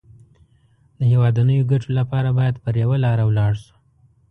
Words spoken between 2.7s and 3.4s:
يوه لاره